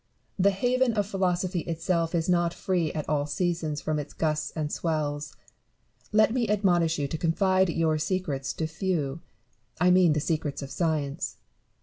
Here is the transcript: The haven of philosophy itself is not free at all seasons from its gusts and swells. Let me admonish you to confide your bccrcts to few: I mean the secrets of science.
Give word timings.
The 0.39 0.49
haven 0.49 0.93
of 0.93 1.05
philosophy 1.05 1.59
itself 1.59 2.15
is 2.15 2.27
not 2.27 2.55
free 2.55 2.91
at 2.93 3.07
all 3.07 3.27
seasons 3.27 3.81
from 3.81 3.99
its 3.99 4.15
gusts 4.15 4.49
and 4.55 4.71
swells. 4.71 5.35
Let 6.11 6.33
me 6.33 6.49
admonish 6.49 6.97
you 6.97 7.07
to 7.07 7.19
confide 7.19 7.69
your 7.69 7.97
bccrcts 7.97 8.55
to 8.55 8.65
few: 8.65 9.21
I 9.79 9.91
mean 9.91 10.13
the 10.13 10.19
secrets 10.19 10.63
of 10.63 10.71
science. 10.71 11.37